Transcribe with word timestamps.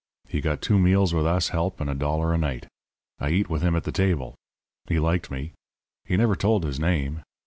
He 0.27 0.41
got 0.41 0.63
two 0.63 0.79
meals 0.79 1.13
with 1.13 1.27
us 1.27 1.49
help 1.49 1.79
and 1.79 1.87
a 1.87 1.93
dollar 1.93 2.33
a 2.33 2.37
night. 2.39 2.65
I 3.19 3.29
eat 3.29 3.51
with 3.51 3.61
him 3.61 3.75
at 3.75 3.83
the 3.83 3.91
table. 3.91 4.33
He 4.87 4.97
liked 4.97 5.29
me. 5.29 5.53
He 6.05 6.17
never 6.17 6.35
told 6.35 6.63
his 6.63 6.79
name. 6.79 7.21